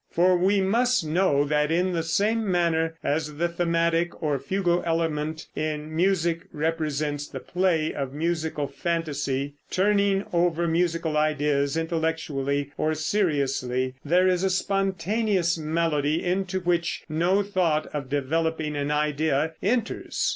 For 0.09 0.35
we 0.35 0.61
must 0.61 1.05
know 1.05 1.45
that 1.45 1.69
in 1.69 1.91
the 1.93 2.01
same 2.01 2.49
manner 2.51 2.95
as 3.03 3.37
the 3.37 3.47
thematic 3.47 4.19
or 4.23 4.39
fugal 4.39 4.81
element 4.83 5.45
in 5.55 5.95
music 5.95 6.47
represents 6.51 7.27
the 7.27 7.39
play 7.39 7.93
of 7.93 8.11
musical 8.11 8.65
fantasy, 8.65 9.53
turning 9.69 10.25
over 10.33 10.67
musical 10.67 11.15
ideas 11.17 11.77
intellectually 11.77 12.71
or 12.79 12.95
seriously; 12.95 13.93
so 14.03 14.09
there 14.09 14.27
is 14.27 14.43
a 14.43 14.49
spontaneous 14.49 15.59
melody, 15.59 16.25
into 16.25 16.61
which 16.61 17.03
no 17.07 17.43
thought 17.43 17.85
of 17.93 18.09
developing 18.09 18.75
an 18.75 18.89
idea 18.89 19.53
enters. 19.61 20.29